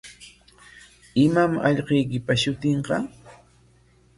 [1.25, 2.95] ¿Imam allquykipa shutinqa?